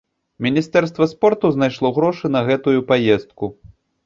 [0.45, 3.53] Міністэрства спорту знайшло грошы на гэтую паездку.